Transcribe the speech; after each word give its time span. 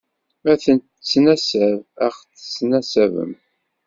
Ad 0.51 0.59
tennettnasab, 0.63 1.77
ad 2.05 2.11
ɣ-ttnasaben. 2.13 3.31